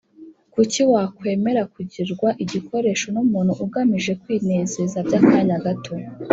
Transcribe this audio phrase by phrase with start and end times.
[0.53, 5.93] kuki wakwemera kugirwa igikoresho n umuntu ugamije kwinezeza by akanya gato